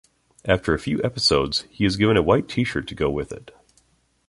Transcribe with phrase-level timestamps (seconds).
[0.45, 3.51] After a few episodes, he is given a white T-shirt to go with it.